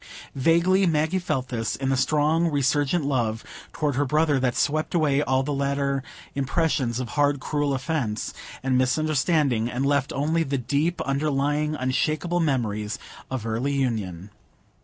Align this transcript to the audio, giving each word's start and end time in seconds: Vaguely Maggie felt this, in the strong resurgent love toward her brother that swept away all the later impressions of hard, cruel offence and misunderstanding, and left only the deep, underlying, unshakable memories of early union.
Vaguely 0.33 0.87
Maggie 0.87 1.19
felt 1.19 1.49
this, 1.49 1.75
in 1.75 1.89
the 1.89 1.95
strong 1.95 2.49
resurgent 2.49 3.05
love 3.05 3.43
toward 3.71 3.93
her 3.97 4.03
brother 4.03 4.39
that 4.39 4.55
swept 4.55 4.95
away 4.95 5.21
all 5.21 5.43
the 5.43 5.53
later 5.53 6.01
impressions 6.33 6.99
of 6.99 7.09
hard, 7.09 7.39
cruel 7.39 7.71
offence 7.75 8.33
and 8.63 8.79
misunderstanding, 8.79 9.69
and 9.69 9.85
left 9.85 10.11
only 10.11 10.41
the 10.41 10.57
deep, 10.57 11.01
underlying, 11.01 11.75
unshakable 11.75 12.39
memories 12.39 12.97
of 13.29 13.45
early 13.45 13.73
union. 13.73 14.31